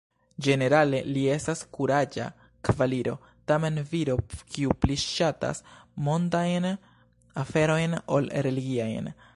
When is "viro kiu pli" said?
3.93-4.97